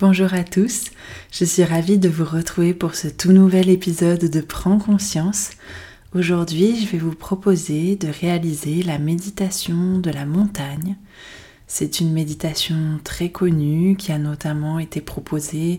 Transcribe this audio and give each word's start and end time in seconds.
Bonjour 0.00 0.34
à 0.34 0.42
tous, 0.42 0.86
je 1.30 1.44
suis 1.44 1.62
ravie 1.62 1.98
de 1.98 2.08
vous 2.08 2.24
retrouver 2.24 2.74
pour 2.74 2.96
ce 2.96 3.06
tout 3.06 3.30
nouvel 3.30 3.70
épisode 3.70 4.24
de 4.24 4.40
Prends 4.40 4.80
conscience. 4.80 5.50
Aujourd'hui, 6.16 6.80
je 6.80 6.90
vais 6.90 6.98
vous 6.98 7.14
proposer 7.14 7.94
de 7.94 8.08
réaliser 8.08 8.82
la 8.82 8.98
méditation 8.98 10.00
de 10.00 10.10
la 10.10 10.26
montagne. 10.26 10.96
C'est 11.68 12.00
une 12.00 12.12
méditation 12.12 12.98
très 13.04 13.28
connue 13.28 13.94
qui 13.96 14.10
a 14.10 14.18
notamment 14.18 14.80
été 14.80 15.00
proposée 15.00 15.78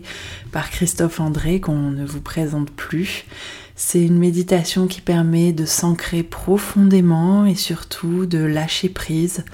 par 0.50 0.70
Christophe 0.70 1.20
André 1.20 1.60
qu'on 1.60 1.90
ne 1.90 2.06
vous 2.06 2.22
présente 2.22 2.70
plus. 2.70 3.26
C'est 3.78 4.02
une 4.02 4.18
méditation 4.18 4.86
qui 4.86 5.02
permet 5.02 5.52
de 5.52 5.66
s'ancrer 5.66 6.22
profondément 6.22 7.44
et 7.44 7.54
surtout 7.54 8.24
de 8.24 8.38
lâcher 8.38 8.88
prise 8.88 9.44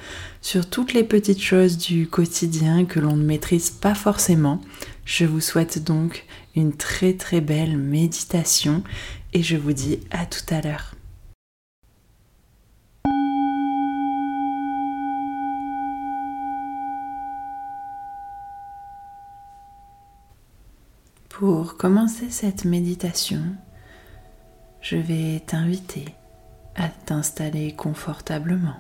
sur 0.41 0.71
toutes 0.71 0.93
les 0.93 1.03
petites 1.03 1.43
choses 1.43 1.77
du 1.77 2.07
quotidien 2.07 2.85
que 2.85 3.01
l'on 3.01 3.17
ne 3.17 3.25
maîtrise 3.25 3.71
pas 3.71 3.97
forcément. 3.97 4.61
Je 5.05 5.25
vous 5.25 5.41
souhaite 5.41 5.83
donc 5.83 6.25
une 6.55 6.73
très 6.73 7.15
très 7.15 7.41
belle 7.41 7.77
méditation 7.77 8.85
et 9.33 9.43
je 9.43 9.57
vous 9.57 9.73
dis 9.73 9.99
à 10.13 10.25
tout 10.25 10.55
à 10.55 10.61
l'heure. 10.61 10.95
Pour 21.29 21.77
commencer 21.77 22.27
cette 22.31 22.65
méditation, 22.65 23.43
je 24.83 24.97
vais 24.97 25.41
t'inviter 25.47 26.05
à 26.75 26.89
t'installer 26.89 27.73
confortablement, 27.73 28.75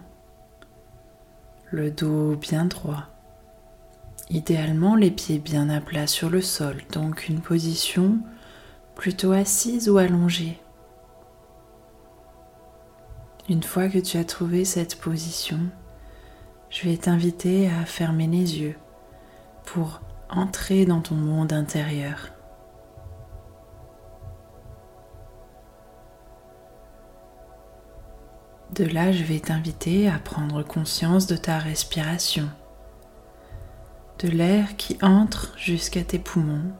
le 1.70 1.92
dos 1.92 2.34
bien 2.34 2.64
droit, 2.64 3.04
idéalement 4.28 4.96
les 4.96 5.12
pieds 5.12 5.38
bien 5.38 5.70
à 5.70 5.80
plat 5.80 6.08
sur 6.08 6.28
le 6.28 6.40
sol, 6.40 6.82
donc 6.92 7.28
une 7.28 7.40
position 7.40 8.18
plutôt 8.96 9.30
assise 9.30 9.88
ou 9.88 9.96
allongée. 9.96 10.60
Une 13.48 13.62
fois 13.62 13.88
que 13.88 13.98
tu 13.98 14.16
as 14.16 14.24
trouvé 14.24 14.64
cette 14.64 14.96
position, 14.96 15.60
je 16.68 16.88
vais 16.88 16.96
t'inviter 16.96 17.70
à 17.70 17.84
fermer 17.84 18.26
les 18.26 18.58
yeux 18.60 18.76
pour 19.64 20.00
entrer 20.28 20.84
dans 20.84 21.00
ton 21.00 21.14
monde 21.14 21.52
intérieur. 21.52 22.32
De 28.72 28.84
là, 28.84 29.12
je 29.12 29.22
vais 29.22 29.38
t'inviter 29.38 30.08
à 30.08 30.18
prendre 30.18 30.62
conscience 30.62 31.26
de 31.26 31.36
ta 31.36 31.58
respiration, 31.58 32.48
de 34.20 34.28
l'air 34.28 34.76
qui 34.78 34.96
entre 35.02 35.52
jusqu'à 35.58 36.02
tes 36.04 36.18
poumons 36.18 36.72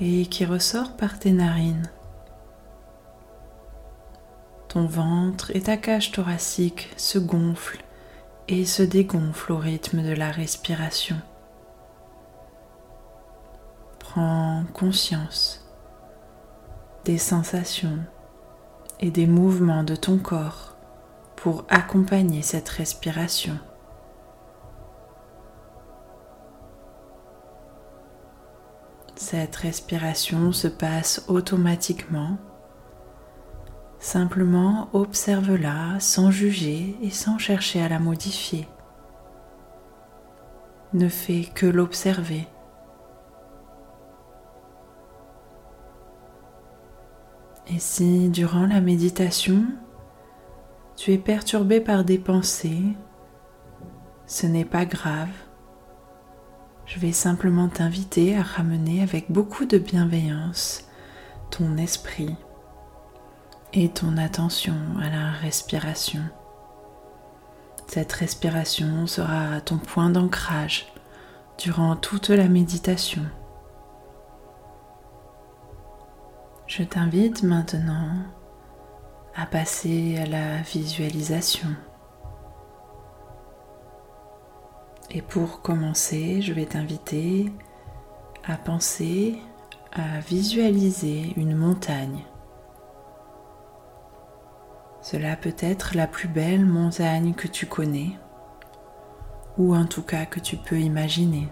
et 0.00 0.24
qui 0.24 0.46
ressort 0.46 0.96
par 0.96 1.18
tes 1.18 1.32
narines. 1.32 1.90
Ton 4.68 4.86
ventre 4.86 5.54
et 5.54 5.60
ta 5.60 5.76
cage 5.76 6.10
thoracique 6.10 6.90
se 6.96 7.18
gonflent 7.18 7.84
et 8.48 8.64
se 8.64 8.82
dégonflent 8.82 9.52
au 9.52 9.58
rythme 9.58 10.02
de 10.02 10.14
la 10.14 10.30
respiration. 10.30 11.20
Prends 13.98 14.64
conscience 14.72 15.68
des 17.04 17.18
sensations 17.18 17.98
et 19.00 19.10
des 19.10 19.26
mouvements 19.26 19.82
de 19.82 19.96
ton 19.96 20.18
corps 20.18 20.76
pour 21.34 21.64
accompagner 21.68 22.42
cette 22.42 22.68
respiration. 22.68 23.58
Cette 29.16 29.56
respiration 29.56 30.52
se 30.52 30.68
passe 30.68 31.24
automatiquement. 31.28 32.36
Simplement 33.98 34.88
observe-la 34.92 35.98
sans 36.00 36.30
juger 36.30 36.96
et 37.02 37.10
sans 37.10 37.38
chercher 37.38 37.82
à 37.82 37.88
la 37.88 37.98
modifier. 37.98 38.66
Ne 40.92 41.08
fais 41.08 41.44
que 41.54 41.66
l'observer. 41.66 42.48
Et 47.72 47.78
si 47.78 48.28
durant 48.30 48.66
la 48.66 48.80
méditation, 48.80 49.64
tu 50.96 51.12
es 51.12 51.18
perturbé 51.18 51.80
par 51.80 52.04
des 52.04 52.18
pensées, 52.18 52.82
ce 54.26 54.46
n'est 54.46 54.64
pas 54.64 54.84
grave. 54.84 55.30
Je 56.86 56.98
vais 56.98 57.12
simplement 57.12 57.68
t'inviter 57.68 58.36
à 58.36 58.42
ramener 58.42 59.02
avec 59.02 59.30
beaucoup 59.30 59.66
de 59.66 59.78
bienveillance 59.78 60.88
ton 61.50 61.76
esprit 61.76 62.34
et 63.72 63.88
ton 63.88 64.16
attention 64.16 64.74
à 65.00 65.08
la 65.08 65.30
respiration. 65.30 66.22
Cette 67.86 68.12
respiration 68.12 69.06
sera 69.06 69.60
ton 69.60 69.78
point 69.78 70.10
d'ancrage 70.10 70.92
durant 71.58 71.94
toute 71.94 72.30
la 72.30 72.48
méditation. 72.48 73.22
Je 76.70 76.84
t'invite 76.84 77.42
maintenant 77.42 78.12
à 79.34 79.44
passer 79.44 80.18
à 80.18 80.26
la 80.26 80.62
visualisation. 80.62 81.66
Et 85.10 85.20
pour 85.20 85.62
commencer, 85.62 86.40
je 86.40 86.52
vais 86.52 86.66
t'inviter 86.66 87.50
à 88.44 88.56
penser 88.56 89.40
à 89.90 90.20
visualiser 90.20 91.32
une 91.36 91.56
montagne. 91.56 92.22
Cela 95.02 95.34
peut 95.34 95.56
être 95.58 95.96
la 95.96 96.06
plus 96.06 96.28
belle 96.28 96.64
montagne 96.64 97.34
que 97.34 97.48
tu 97.48 97.66
connais, 97.66 98.12
ou 99.58 99.74
en 99.74 99.86
tout 99.86 100.02
cas 100.02 100.24
que 100.24 100.38
tu 100.38 100.56
peux 100.56 100.78
imaginer. 100.78 101.48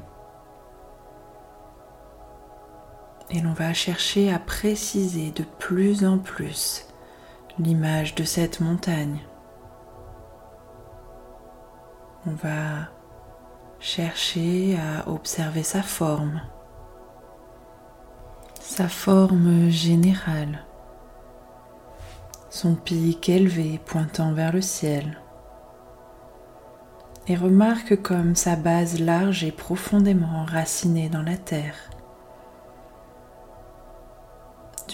Et 3.31 3.41
l'on 3.41 3.53
va 3.53 3.75
chercher 3.75 4.33
à 4.33 4.39
préciser 4.39 5.31
de 5.31 5.45
plus 5.59 6.05
en 6.05 6.19
plus 6.19 6.87
l'image 7.59 8.15
de 8.15 8.25
cette 8.25 8.61
montagne. 8.61 9.21
On 12.27 12.33
va 12.33 12.89
chercher 13.81 14.77
à 14.77 15.09
observer 15.09 15.63
sa 15.63 15.83
forme, 15.83 16.43
sa 18.61 18.89
forme 18.89 19.69
générale, 19.69 20.65
son 22.51 22.75
pic 22.75 23.29
élevé 23.29 23.81
pointant 23.85 24.33
vers 24.33 24.53
le 24.53 24.63
ciel. 24.63 25.21
Et 27.27 27.37
remarque 27.37 28.01
comme 28.01 28.35
sa 28.35 28.57
base 28.57 29.01
large 29.01 29.45
et 29.45 29.53
profondément 29.53 30.41
enracinée 30.41 31.11
dans 31.11 31.23
la 31.23 31.37
terre. 31.37 31.91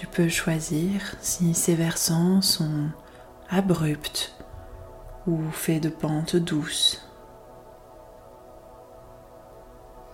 Tu 0.04 0.10
peux 0.10 0.28
choisir 0.28 1.00
si 1.22 1.54
ces 1.54 1.74
versants 1.74 2.42
sont 2.42 2.90
abrupts 3.48 4.34
ou 5.26 5.40
faits 5.50 5.82
de 5.82 5.88
pentes 5.88 6.36
douces. 6.36 7.08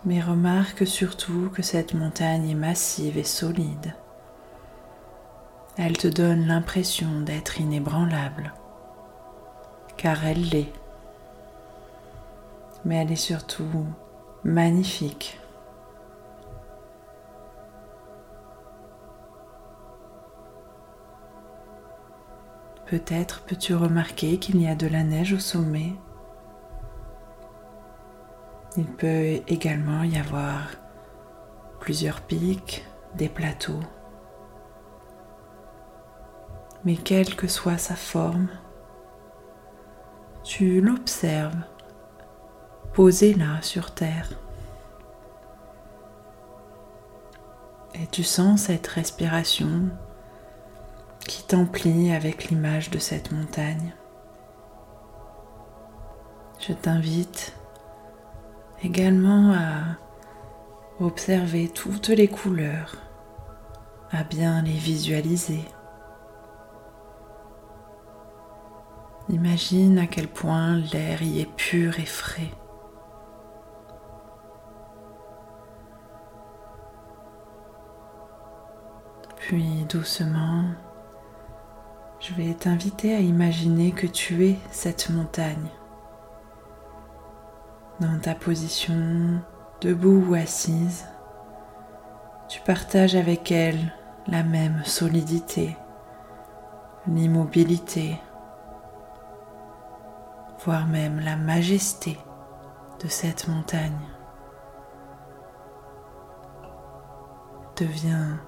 Mais 0.04 0.20
remarque 0.20 0.86
surtout 0.86 1.50
que 1.52 1.62
cette 1.62 1.94
montagne 1.94 2.50
est 2.50 2.54
massive 2.54 3.18
et 3.18 3.24
solide. 3.24 3.96
Elle 5.76 5.96
te 5.96 6.06
donne 6.06 6.46
l'impression 6.46 7.22
d'être 7.22 7.60
inébranlable, 7.60 8.54
car 9.96 10.24
elle 10.24 10.50
l'est. 10.50 10.72
Mais 12.84 12.94
elle 12.94 13.10
est 13.10 13.16
surtout 13.16 13.86
magnifique. 14.44 15.40
Peut-être 22.90 23.42
peux-tu 23.42 23.76
remarquer 23.76 24.40
qu'il 24.40 24.60
y 24.60 24.66
a 24.66 24.74
de 24.74 24.88
la 24.88 25.04
neige 25.04 25.32
au 25.32 25.38
sommet 25.38 25.94
Il 28.76 28.86
peut 28.86 29.40
également 29.46 30.02
y 30.02 30.18
avoir 30.18 30.70
plusieurs 31.78 32.20
pics, 32.20 32.84
des 33.14 33.28
plateaux. 33.28 33.78
Mais 36.84 36.96
quelle 36.96 37.36
que 37.36 37.46
soit 37.46 37.78
sa 37.78 37.94
forme, 37.94 38.48
tu 40.42 40.80
l'observes 40.80 41.62
posé 42.92 43.34
là 43.34 43.62
sur 43.62 43.94
terre. 43.94 44.30
Et 47.94 48.08
tu 48.08 48.24
sens 48.24 48.62
cette 48.62 48.88
respiration 48.88 49.90
qui 51.26 51.44
t'emplit 51.44 52.12
avec 52.12 52.50
l'image 52.50 52.90
de 52.90 52.98
cette 52.98 53.32
montagne. 53.32 53.94
Je 56.58 56.72
t'invite 56.72 57.54
également 58.82 59.52
à 59.52 59.96
observer 61.00 61.68
toutes 61.68 62.08
les 62.08 62.28
couleurs, 62.28 62.96
à 64.10 64.24
bien 64.24 64.62
les 64.62 64.72
visualiser. 64.72 65.64
Imagine 69.30 69.98
à 69.98 70.06
quel 70.06 70.28
point 70.28 70.76
l'air 70.92 71.22
y 71.22 71.40
est 71.40 71.54
pur 71.56 71.98
et 71.98 72.06
frais. 72.06 72.50
Puis 79.36 79.84
doucement, 79.88 80.64
je 82.20 82.34
vais 82.34 82.52
t'inviter 82.52 83.14
à 83.14 83.20
imaginer 83.20 83.92
que 83.92 84.06
tu 84.06 84.46
es 84.46 84.56
cette 84.70 85.08
montagne. 85.08 85.70
Dans 87.98 88.18
ta 88.20 88.34
position 88.34 89.40
debout 89.80 90.26
ou 90.28 90.34
assise, 90.34 91.06
tu 92.48 92.60
partages 92.60 93.14
avec 93.14 93.50
elle 93.50 93.94
la 94.26 94.42
même 94.42 94.84
solidité, 94.84 95.76
l'immobilité, 97.06 98.20
voire 100.64 100.86
même 100.86 101.20
la 101.20 101.36
majesté 101.36 102.18
de 103.02 103.08
cette 103.08 103.48
montagne. 103.48 104.08
Deviens 107.76 108.40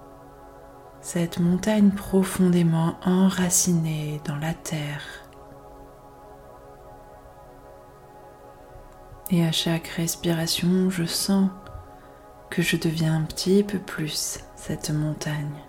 cette 1.02 1.40
montagne 1.40 1.90
profondément 1.90 2.94
enracinée 3.04 4.20
dans 4.25 4.37
la 4.37 4.54
terre. 4.54 5.02
Et 9.31 9.44
à 9.44 9.50
chaque 9.50 9.88
respiration, 9.88 10.90
je 10.90 11.04
sens 11.04 11.50
que 12.50 12.62
je 12.62 12.76
deviens 12.76 13.16
un 13.16 13.22
petit 13.22 13.64
peu 13.64 13.78
plus 13.78 14.38
cette 14.54 14.90
montagne. 14.90 15.60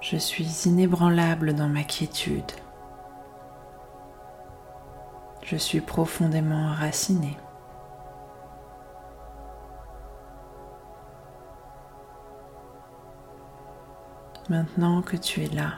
Je 0.00 0.16
suis 0.16 0.62
inébranlable 0.64 1.54
dans 1.54 1.68
ma 1.68 1.82
quiétude. 1.82 2.50
Je 5.42 5.56
suis 5.56 5.82
profondément 5.82 6.70
enracinée. 6.70 7.36
Maintenant 14.50 15.00
que 15.00 15.16
tu 15.16 15.44
es 15.44 15.48
là, 15.48 15.74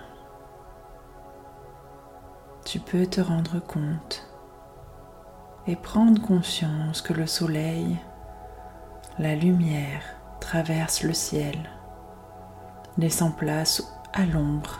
tu 2.65 2.81
peux 2.81 3.05
te 3.05 3.21
rendre 3.21 3.61
compte 3.61 4.27
et 5.67 5.77
prendre 5.77 6.23
conscience 6.23 7.03
que 7.03 7.13
le 7.13 7.27
soleil, 7.27 7.99
la 9.19 9.35
lumière 9.35 10.03
traverse 10.41 11.03
le 11.03 11.13
ciel, 11.13 11.69
laissant 12.97 13.31
place 13.31 13.95
à 14.15 14.25
l'ombre 14.25 14.79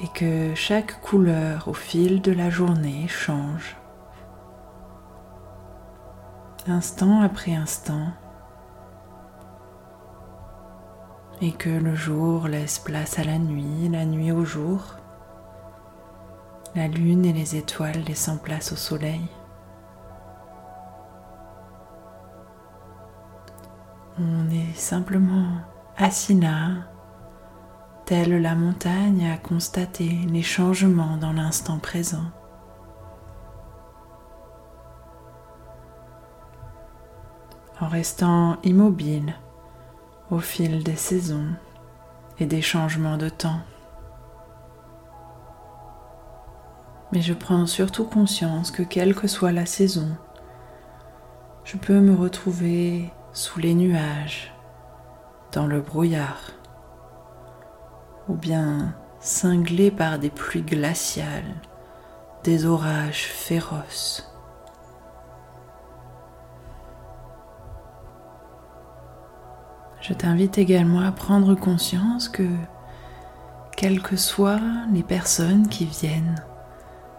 et 0.00 0.08
que 0.08 0.54
chaque 0.54 0.98
couleur 1.02 1.68
au 1.68 1.74
fil 1.74 2.22
de 2.22 2.32
la 2.32 2.48
journée 2.48 3.06
change. 3.06 3.76
Instant 6.66 7.20
après 7.20 7.54
instant, 7.54 8.12
et 11.40 11.52
que 11.52 11.68
le 11.68 11.94
jour 11.94 12.48
laisse 12.48 12.78
place 12.78 13.18
à 13.18 13.24
la 13.24 13.38
nuit, 13.38 13.88
la 13.88 14.04
nuit 14.04 14.32
au 14.32 14.44
jour, 14.44 14.96
la 16.74 16.88
lune 16.88 17.24
et 17.24 17.32
les 17.32 17.56
étoiles 17.56 18.02
laissant 18.06 18.36
place 18.36 18.72
au 18.72 18.76
soleil. 18.76 19.28
On 24.18 24.50
est 24.50 24.76
simplement 24.76 25.58
assis 25.96 26.38
là, 26.38 26.70
telle 28.04 28.42
la 28.42 28.56
montagne, 28.56 29.30
à 29.32 29.36
constater 29.36 30.18
les 30.28 30.42
changements 30.42 31.16
dans 31.18 31.32
l'instant 31.32 31.78
présent. 31.78 32.24
En 37.80 37.86
restant 37.86 38.56
immobile, 38.64 39.34
au 40.30 40.38
fil 40.38 40.82
des 40.84 40.96
saisons 40.96 41.48
et 42.38 42.46
des 42.46 42.62
changements 42.62 43.16
de 43.16 43.28
temps. 43.28 43.60
Mais 47.12 47.22
je 47.22 47.32
prends 47.32 47.66
surtout 47.66 48.04
conscience 48.04 48.70
que 48.70 48.82
quelle 48.82 49.14
que 49.14 49.26
soit 49.26 49.52
la 49.52 49.66
saison, 49.66 50.08
je 51.64 51.76
peux 51.76 52.00
me 52.00 52.14
retrouver 52.14 53.10
sous 53.32 53.60
les 53.60 53.74
nuages, 53.74 54.54
dans 55.52 55.66
le 55.66 55.80
brouillard, 55.80 56.52
ou 58.28 58.34
bien 58.34 58.94
cinglé 59.20 59.90
par 59.90 60.18
des 60.18 60.30
pluies 60.30 60.62
glaciales, 60.62 61.54
des 62.44 62.66
orages 62.66 63.24
féroces. 63.24 64.37
Je 70.08 70.14
t'invite 70.14 70.56
également 70.56 71.00
à 71.00 71.12
prendre 71.12 71.54
conscience 71.54 72.30
que, 72.30 72.48
quelles 73.76 74.00
que 74.00 74.16
soient 74.16 74.58
les 74.90 75.02
personnes 75.02 75.68
qui 75.68 75.84
viennent 75.84 76.42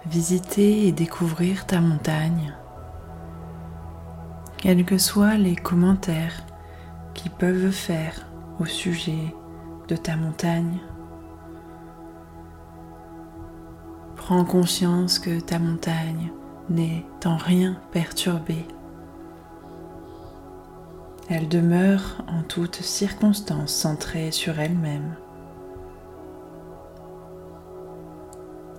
visiter 0.08 0.88
et 0.88 0.92
découvrir 0.92 1.68
ta 1.68 1.82
montagne, 1.82 2.52
quels 4.58 4.86
que 4.86 4.98
soient 4.98 5.36
les 5.36 5.56
commentaires 5.56 6.34
qu'ils 7.14 7.30
peuvent 7.30 7.70
faire 7.70 8.26
au 8.60 8.66
sujet 8.66 9.36
de 9.88 9.96
ta 9.96 10.16
montagne, 10.16 10.80
prends 14.16 14.46
conscience 14.46 15.20
que 15.20 15.40
ta 15.40 15.60
montagne 15.60 16.32
n'est 16.72 17.06
en 17.24 17.38
rien 17.38 17.78
perturbée 17.92 18.66
elle 21.30 21.48
demeure 21.48 22.24
en 22.28 22.42
toutes 22.42 22.82
circonstances 22.82 23.74
centrée 23.74 24.32
sur 24.32 24.60
elle-même. 24.60 25.16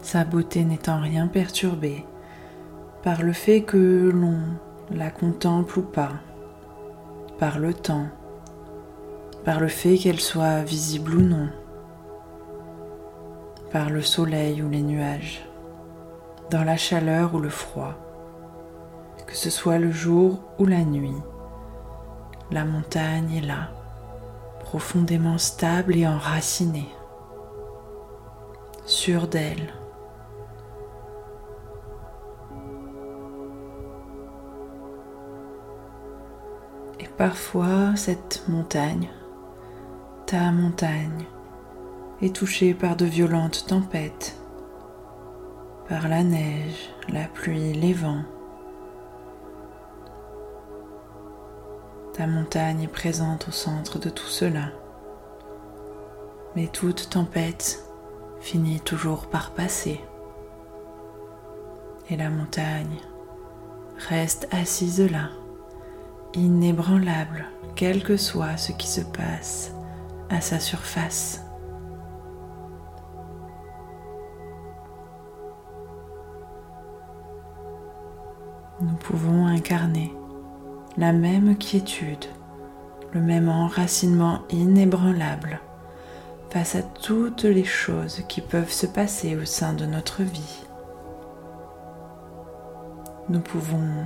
Sa 0.02 0.24
beauté 0.24 0.64
n'étant 0.64 1.00
rien 1.00 1.28
perturbée 1.28 2.04
par 3.04 3.22
le 3.22 3.32
fait 3.32 3.62
que 3.62 4.10
l'on 4.12 4.40
la 4.90 5.10
contemple 5.10 5.78
ou 5.78 5.82
pas, 5.82 6.14
par 7.38 7.60
le 7.60 7.72
temps, 7.72 8.08
par 9.44 9.60
le 9.60 9.68
fait 9.68 9.96
qu'elle 9.96 10.18
soit 10.18 10.62
visible 10.62 11.14
ou 11.14 11.20
non, 11.20 11.48
par 13.70 13.90
le 13.90 14.02
soleil 14.02 14.60
ou 14.60 14.68
les 14.68 14.82
nuages, 14.82 15.46
dans 16.50 16.64
la 16.64 16.76
chaleur 16.76 17.32
ou 17.36 17.38
le 17.38 17.48
froid, 17.48 17.94
que 19.28 19.36
ce 19.36 19.50
soit 19.50 19.78
le 19.78 19.92
jour 19.92 20.40
ou 20.58 20.66
la 20.66 20.84
nuit 20.84 21.14
la 22.50 22.64
montagne 22.64 23.36
est 23.36 23.46
là, 23.46 23.70
profondément 24.60 25.38
stable 25.38 25.96
et 25.96 26.06
enracinée, 26.06 26.88
sûre 28.84 29.28
d'elle. 29.28 29.72
Et 36.98 37.08
parfois 37.16 37.94
cette 37.96 38.44
montagne, 38.48 39.08
ta 40.26 40.50
montagne, 40.50 41.26
est 42.20 42.34
touchée 42.34 42.74
par 42.74 42.96
de 42.96 43.06
violentes 43.06 43.66
tempêtes, 43.66 44.36
par 45.88 46.08
la 46.08 46.22
neige, 46.22 46.90
la 47.08 47.24
pluie, 47.24 47.72
les 47.72 47.94
vents. 47.94 48.24
La 52.20 52.26
montagne 52.26 52.82
est 52.82 52.86
présente 52.86 53.48
au 53.48 53.50
centre 53.50 53.98
de 53.98 54.10
tout 54.10 54.26
cela. 54.26 54.72
Mais 56.54 56.66
toute 56.66 57.08
tempête 57.08 57.82
finit 58.42 58.78
toujours 58.78 59.30
par 59.30 59.52
passer. 59.52 59.98
Et 62.10 62.18
la 62.18 62.28
montagne 62.28 62.98
reste 64.10 64.48
assise 64.52 65.00
là, 65.10 65.30
inébranlable, 66.34 67.46
quel 67.74 68.02
que 68.02 68.18
soit 68.18 68.58
ce 68.58 68.72
qui 68.72 68.86
se 68.86 69.00
passe 69.00 69.72
à 70.28 70.42
sa 70.42 70.60
surface. 70.60 71.40
Nous 78.82 78.96
pouvons 78.96 79.46
incarner 79.46 80.12
la 81.00 81.14
même 81.14 81.56
quiétude, 81.56 82.26
le 83.14 83.22
même 83.22 83.48
enracinement 83.48 84.42
inébranlable 84.50 85.58
face 86.50 86.74
à 86.74 86.82
toutes 86.82 87.44
les 87.44 87.64
choses 87.64 88.22
qui 88.28 88.42
peuvent 88.42 88.70
se 88.70 88.84
passer 88.84 89.34
au 89.34 89.46
sein 89.46 89.72
de 89.72 89.86
notre 89.86 90.22
vie. 90.22 90.62
Nous 93.30 93.40
pouvons 93.40 94.04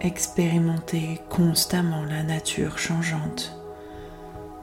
expérimenter 0.00 1.20
constamment 1.30 2.04
la 2.04 2.22
nature 2.22 2.78
changeante 2.78 3.60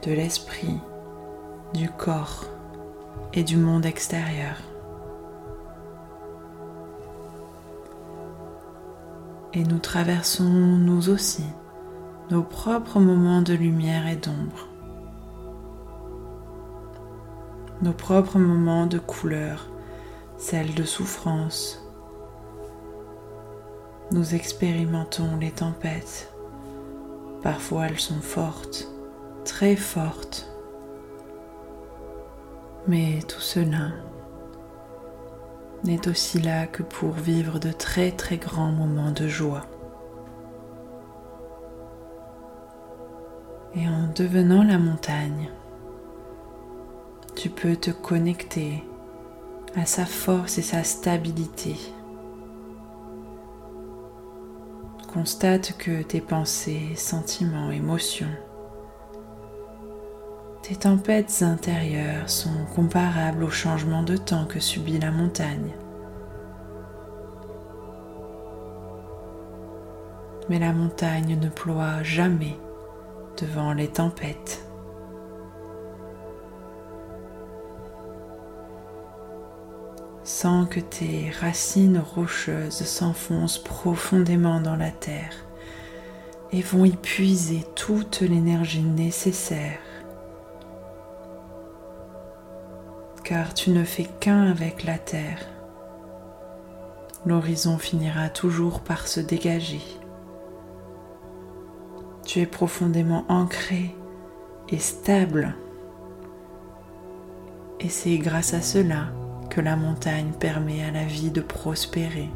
de 0.06 0.12
l'esprit, 0.12 0.80
du 1.74 1.90
corps 1.90 2.46
et 3.34 3.42
du 3.42 3.58
monde 3.58 3.84
extérieur. 3.84 4.56
Et 9.56 9.64
nous 9.64 9.78
traversons 9.78 10.44
nous 10.44 11.08
aussi 11.08 11.46
nos 12.30 12.42
propres 12.42 13.00
moments 13.00 13.40
de 13.40 13.54
lumière 13.54 14.06
et 14.06 14.16
d'ombre, 14.16 14.68
nos 17.80 17.94
propres 17.94 18.38
moments 18.38 18.84
de 18.84 18.98
couleur, 18.98 19.70
celles 20.36 20.74
de 20.74 20.84
souffrance. 20.84 21.82
Nous 24.10 24.34
expérimentons 24.34 25.38
les 25.40 25.52
tempêtes. 25.52 26.30
Parfois 27.42 27.86
elles 27.86 27.98
sont 27.98 28.20
fortes, 28.20 28.86
très 29.46 29.74
fortes. 29.74 30.52
Mais 32.86 33.20
tout 33.26 33.40
cela 33.40 33.92
n'est 35.86 36.08
aussi 36.08 36.40
là 36.40 36.66
que 36.66 36.82
pour 36.82 37.12
vivre 37.12 37.58
de 37.58 37.70
très 37.70 38.10
très 38.10 38.36
grands 38.36 38.72
moments 38.72 39.12
de 39.12 39.28
joie. 39.28 39.66
Et 43.74 43.86
en 43.86 44.08
devenant 44.14 44.62
la 44.62 44.78
montagne, 44.78 45.50
tu 47.34 47.50
peux 47.50 47.76
te 47.76 47.90
connecter 47.90 48.82
à 49.76 49.84
sa 49.84 50.06
force 50.06 50.58
et 50.58 50.62
sa 50.62 50.82
stabilité. 50.82 51.76
Constate 55.12 55.76
que 55.76 56.02
tes 56.02 56.20
pensées, 56.20 56.94
sentiments, 56.96 57.70
émotions, 57.70 58.34
tes 60.66 60.74
tempêtes 60.74 61.42
intérieures 61.42 62.28
sont 62.28 62.64
comparables 62.74 63.44
au 63.44 63.50
changement 63.50 64.02
de 64.02 64.16
temps 64.16 64.46
que 64.46 64.58
subit 64.58 64.98
la 64.98 65.12
montagne. 65.12 65.70
Mais 70.48 70.58
la 70.58 70.72
montagne 70.72 71.38
ne 71.40 71.48
ploie 71.48 72.02
jamais 72.02 72.58
devant 73.40 73.74
les 73.74 73.86
tempêtes. 73.86 74.66
Sens 80.24 80.68
que 80.68 80.80
tes 80.80 81.30
racines 81.40 82.02
rocheuses 82.16 82.82
s'enfoncent 82.82 83.62
profondément 83.62 84.60
dans 84.60 84.76
la 84.76 84.90
terre 84.90 85.46
et 86.50 86.60
vont 86.60 86.84
y 86.84 86.96
puiser 86.96 87.64
toute 87.76 88.20
l'énergie 88.20 88.82
nécessaire. 88.82 89.78
Car 93.26 93.54
tu 93.54 93.70
ne 93.70 93.82
fais 93.82 94.06
qu'un 94.20 94.48
avec 94.48 94.84
la 94.84 94.98
terre. 94.98 95.40
L'horizon 97.24 97.76
finira 97.76 98.28
toujours 98.28 98.78
par 98.78 99.08
se 99.08 99.18
dégager. 99.18 99.82
Tu 102.24 102.38
es 102.38 102.46
profondément 102.46 103.24
ancré 103.28 103.96
et 104.68 104.78
stable. 104.78 105.56
Et 107.80 107.88
c'est 107.88 108.16
grâce 108.18 108.54
à 108.54 108.62
cela 108.62 109.08
que 109.50 109.60
la 109.60 109.74
montagne 109.74 110.30
permet 110.30 110.84
à 110.84 110.92
la 110.92 111.04
vie 111.04 111.32
de 111.32 111.40
prospérer. 111.40 112.28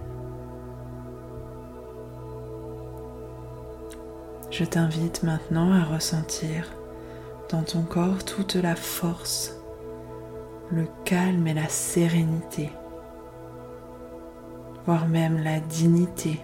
Je 4.51 4.65
t'invite 4.65 5.23
maintenant 5.23 5.73
à 5.73 5.85
ressentir 5.85 6.67
dans 7.49 7.63
ton 7.63 7.83
corps 7.83 8.25
toute 8.25 8.57
la 8.57 8.75
force, 8.75 9.60
le 10.71 10.87
calme 11.05 11.47
et 11.47 11.55
la 11.55 11.69
sérénité, 11.69 12.71
voire 14.87 15.09
même 15.09 15.43
la 15.43 15.61
dignité 15.61 16.41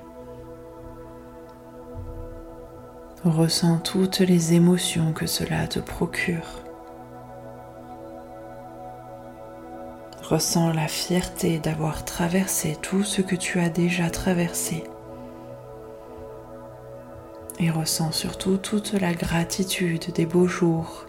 Ressens 3.27 3.79
toutes 3.79 4.21
les 4.21 4.55
émotions 4.55 5.13
que 5.13 5.27
cela 5.27 5.67
te 5.67 5.81
procure. 5.81 6.63
Ressens 10.23 10.73
la 10.73 10.87
fierté 10.87 11.59
d'avoir 11.59 12.05
traversé 12.05 12.77
tout 12.81 13.03
ce 13.03 13.23
que 13.23 13.35
tu 13.35 13.59
as 13.59 13.69
déjà 13.69 14.11
traversé. 14.11 14.85
Et 17.59 17.69
ressens 17.69 18.13
surtout 18.13 18.59
toute 18.59 18.93
la 18.93 19.13
gratitude 19.13 20.13
des 20.15 20.27
beaux 20.27 20.47
jours 20.47 21.07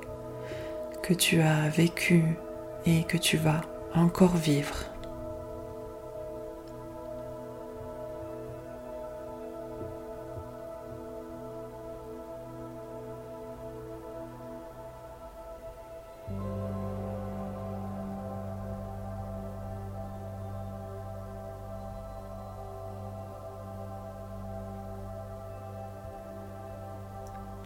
que 1.03 1.13
tu 1.13 1.41
as 1.41 1.69
vécus 1.69 2.23
et 2.85 3.03
que 3.03 3.17
tu 3.17 3.37
vas 3.37 3.61
encore 3.93 4.35
vivre. 4.35 4.75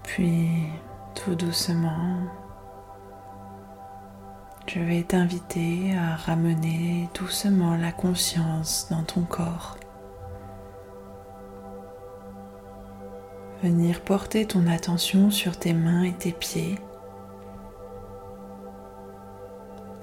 Puis 0.03 0.67
tout 1.15 1.35
doucement, 1.35 2.20
je 4.73 4.79
vais 4.79 5.03
t'inviter 5.03 5.93
à 5.97 6.15
ramener 6.15 7.09
doucement 7.13 7.75
la 7.75 7.91
conscience 7.91 8.87
dans 8.89 9.03
ton 9.03 9.23
corps. 9.23 9.75
Venir 13.61 13.99
porter 14.01 14.45
ton 14.45 14.67
attention 14.67 15.29
sur 15.29 15.57
tes 15.57 15.73
mains 15.73 16.03
et 16.03 16.13
tes 16.13 16.31
pieds 16.31 16.79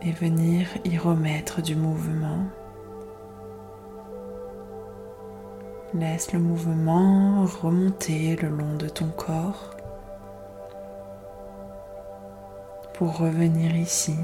et 0.03 0.13
venir 0.13 0.69
y 0.85 0.99
remettre 0.99 1.63
du 1.63 1.75
mouvement. 1.75 2.45
Laisse 5.95 6.33
le 6.35 6.41
mouvement 6.41 7.47
remonter 7.63 8.37
le 8.37 8.51
long 8.51 8.75
de 8.77 8.89
ton 8.89 9.09
corps 9.09 9.71
pour 12.93 13.17
revenir 13.17 13.75
ici. 13.75 14.15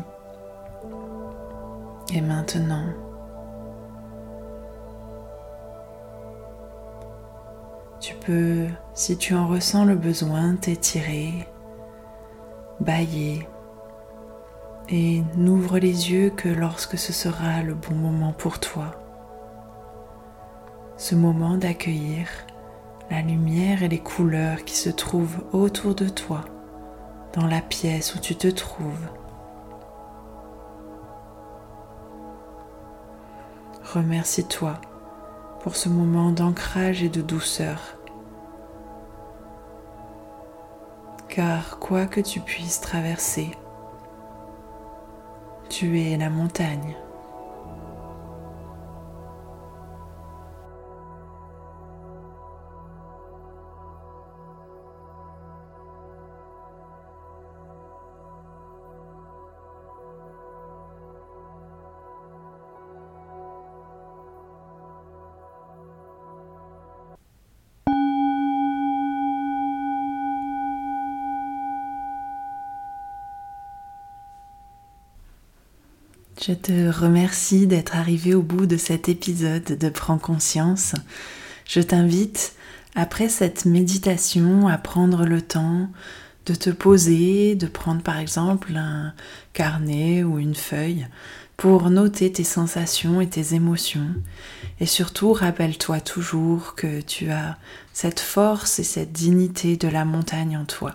Et 2.16 2.20
maintenant, 2.20 2.84
tu 7.98 8.14
peux, 8.14 8.68
si 8.94 9.16
tu 9.16 9.34
en 9.34 9.48
ressens 9.48 9.84
le 9.84 9.96
besoin, 9.96 10.54
t'étirer, 10.54 11.48
bailler 12.78 13.48
et 14.88 15.24
n'ouvre 15.36 15.78
les 15.78 16.12
yeux 16.12 16.30
que 16.30 16.48
lorsque 16.48 16.96
ce 16.96 17.12
sera 17.12 17.64
le 17.64 17.74
bon 17.74 17.96
moment 17.96 18.32
pour 18.32 18.60
toi. 18.60 18.92
Ce 20.96 21.16
moment 21.16 21.56
d'accueillir 21.56 22.28
la 23.10 23.22
lumière 23.22 23.82
et 23.82 23.88
les 23.88 23.98
couleurs 23.98 24.64
qui 24.64 24.76
se 24.76 24.90
trouvent 24.90 25.42
autour 25.50 25.96
de 25.96 26.08
toi 26.08 26.44
dans 27.32 27.48
la 27.48 27.60
pièce 27.60 28.14
où 28.14 28.20
tu 28.20 28.36
te 28.36 28.46
trouves. 28.46 29.08
Remercie-toi 33.94 34.80
pour 35.60 35.76
ce 35.76 35.88
moment 35.88 36.32
d'ancrage 36.32 37.04
et 37.04 37.08
de 37.08 37.22
douceur. 37.22 37.96
Car 41.28 41.78
quoi 41.78 42.06
que 42.06 42.20
tu 42.20 42.40
puisses 42.40 42.80
traverser, 42.80 43.52
tu 45.68 46.00
es 46.00 46.16
la 46.16 46.28
montagne. 46.28 46.96
Je 76.46 76.52
te 76.52 76.90
remercie 76.90 77.66
d'être 77.66 77.96
arrivé 77.96 78.34
au 78.34 78.42
bout 78.42 78.66
de 78.66 78.76
cet 78.76 79.08
épisode 79.08 79.64
de 79.64 79.88
Prends 79.88 80.18
conscience. 80.18 80.92
Je 81.64 81.80
t'invite, 81.80 82.52
après 82.94 83.30
cette 83.30 83.64
méditation, 83.64 84.68
à 84.68 84.76
prendre 84.76 85.24
le 85.24 85.40
temps 85.40 85.88
de 86.44 86.54
te 86.54 86.68
poser, 86.68 87.54
de 87.54 87.66
prendre 87.66 88.02
par 88.02 88.18
exemple 88.18 88.76
un 88.76 89.14
carnet 89.54 90.22
ou 90.22 90.38
une 90.38 90.54
feuille 90.54 91.06
pour 91.56 91.88
noter 91.88 92.30
tes 92.30 92.44
sensations 92.44 93.22
et 93.22 93.28
tes 93.30 93.54
émotions. 93.54 94.10
Et 94.80 94.86
surtout, 94.86 95.32
rappelle-toi 95.32 96.00
toujours 96.00 96.74
que 96.74 97.00
tu 97.00 97.30
as 97.30 97.56
cette 97.94 98.20
force 98.20 98.78
et 98.78 98.84
cette 98.84 99.12
dignité 99.12 99.78
de 99.78 99.88
la 99.88 100.04
montagne 100.04 100.58
en 100.58 100.66
toi. 100.66 100.92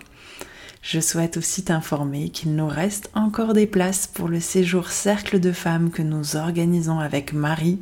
Je 0.82 0.98
souhaite 0.98 1.36
aussi 1.36 1.62
t'informer 1.62 2.30
qu'il 2.30 2.56
nous 2.56 2.66
reste 2.66 3.10
encore 3.14 3.52
des 3.52 3.66
places 3.66 4.06
pour 4.06 4.28
le 4.28 4.40
séjour 4.40 4.88
Cercle 4.88 5.38
de 5.38 5.52
femmes 5.52 5.90
que 5.90 6.00
nous 6.00 6.36
organisons 6.36 6.98
avec 6.98 7.34
Marie, 7.34 7.80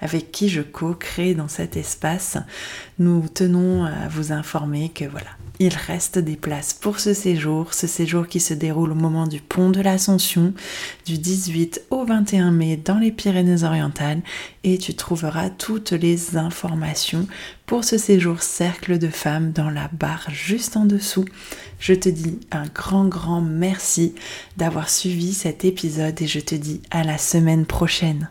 avec 0.00 0.32
qui 0.32 0.48
je 0.48 0.60
co-crée 0.60 1.34
dans 1.34 1.48
cet 1.48 1.76
espace. 1.76 2.38
Nous 2.98 3.28
tenons 3.28 3.84
à 3.84 4.08
vous 4.08 4.32
informer 4.32 4.88
que 4.88 5.04
voilà, 5.04 5.30
il 5.60 5.74
reste 5.74 6.18
des 6.18 6.36
places 6.36 6.72
pour 6.72 6.98
ce 7.00 7.12
séjour, 7.12 7.74
ce 7.74 7.86
séjour 7.86 8.26
qui 8.26 8.40
se 8.40 8.54
déroule 8.54 8.92
au 8.92 8.96
moment 8.96 9.26
du 9.26 9.40
pont 9.40 9.68
de 9.68 9.82
l'Ascension, 9.82 10.54
du 11.04 11.18
18 11.18 11.82
au 11.90 12.06
21 12.06 12.50
mai 12.50 12.78
dans 12.78 12.98
les 12.98 13.12
Pyrénées-Orientales, 13.12 14.22
et 14.64 14.78
tu 14.78 14.94
trouveras 14.94 15.50
toutes 15.50 15.92
les 15.92 16.38
informations 16.38 17.28
pour 17.66 17.84
ce 17.84 17.98
séjour 17.98 18.42
cercle 18.42 18.98
de 18.98 19.08
femmes 19.08 19.52
dans 19.52 19.68
la 19.68 19.90
barre 19.92 20.28
juste 20.30 20.78
en 20.78 20.86
dessous. 20.86 21.26
Je 21.78 21.92
te 21.92 22.08
dis 22.08 22.40
un 22.50 22.66
grand 22.66 23.04
grand 23.04 23.42
merci 23.42 24.14
d'avoir 24.56 24.88
suivi 24.88 25.34
cet 25.34 25.66
épisode 25.66 26.20
et 26.22 26.26
je 26.26 26.40
te 26.40 26.54
dis 26.54 26.80
à 26.90 27.04
la 27.04 27.18
semaine 27.18 27.66
prochaine. 27.66 28.30